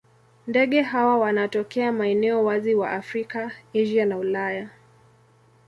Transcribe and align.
Ndege 0.47 0.81
hawa 0.81 1.17
wanatokea 1.17 1.91
maeneo 1.91 2.43
wazi 2.45 2.75
wa 2.75 2.91
Afrika, 2.91 3.51
Asia 3.73 4.05
na 4.05 4.17
Ulaya. 4.17 4.69